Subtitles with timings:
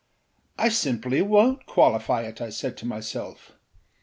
[0.57, 3.51] âI simply wonât qualify it,â I said to myself.